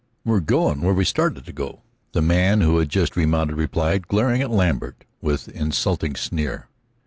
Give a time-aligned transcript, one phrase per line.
[0.25, 4.41] "We're goin' where we started to go," the man who had just remounted replied, glaring
[4.41, 6.67] at Lambert with insulting sneer.